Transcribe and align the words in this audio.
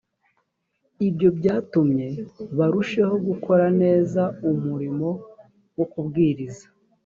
ibyo 1.07 1.29
byatumye 1.37 2.07
barusheho 2.57 3.15
gukora 3.27 3.65
neza 3.81 4.21
umurimo 4.49 5.07
wo 5.77 5.85
kubwiriza 5.91 6.65